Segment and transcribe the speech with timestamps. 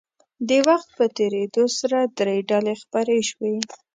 [0.49, 3.55] د وخت په تېرېدو سره درې ډلې خپرې شوې.